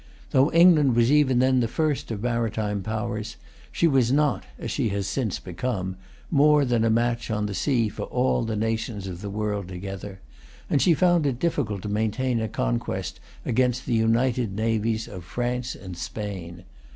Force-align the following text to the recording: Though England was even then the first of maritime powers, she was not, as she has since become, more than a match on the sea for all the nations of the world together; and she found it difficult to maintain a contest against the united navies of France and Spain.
Though 0.31 0.51
England 0.51 0.95
was 0.95 1.11
even 1.11 1.37
then 1.37 1.59
the 1.59 1.67
first 1.67 2.09
of 2.09 2.23
maritime 2.23 2.81
powers, 2.81 3.35
she 3.71 3.85
was 3.85 4.11
not, 4.11 4.45
as 4.57 4.71
she 4.71 4.89
has 4.89 5.05
since 5.05 5.39
become, 5.39 5.95
more 6.31 6.65
than 6.65 6.83
a 6.83 6.89
match 6.89 7.29
on 7.29 7.45
the 7.45 7.53
sea 7.53 7.87
for 7.87 8.05
all 8.05 8.41
the 8.43 8.55
nations 8.55 9.05
of 9.05 9.21
the 9.21 9.29
world 9.29 9.67
together; 9.67 10.19
and 10.71 10.81
she 10.81 10.95
found 10.95 11.27
it 11.27 11.37
difficult 11.37 11.83
to 11.83 11.87
maintain 11.89 12.41
a 12.41 12.47
contest 12.49 13.19
against 13.45 13.85
the 13.85 13.93
united 13.93 14.55
navies 14.55 15.07
of 15.07 15.23
France 15.23 15.75
and 15.75 15.95
Spain. 15.95 16.63